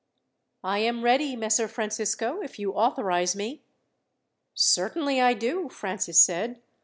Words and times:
"I 0.63 0.79
am 0.79 1.03
ready, 1.03 1.35
Messer 1.35 1.67
Francisco, 1.67 2.41
if 2.41 2.57
you 2.57 2.73
authorize 2.73 3.35
me." 3.35 3.61
"Certainly 4.55 5.21
I 5.21 5.35
do," 5.35 5.69
Francis 5.69 6.19
said. 6.19 6.59